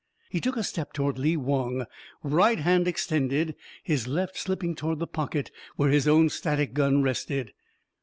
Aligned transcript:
He 0.31 0.41
took 0.41 0.57
a 0.57 0.63
step 0.63 0.93
toward 0.93 1.19
Lee 1.19 1.37
Wong, 1.37 1.85
right 2.23 2.57
hand 2.57 2.87
extended, 2.87 3.53
his 3.83 4.07
left 4.07 4.35
slipping 4.35 4.73
toward 4.73 4.97
the 4.97 5.05
pocket 5.05 5.51
where 5.75 5.91
his 5.91 6.07
own 6.07 6.29
static 6.29 6.73
gun 6.73 7.03
rested. 7.03 7.53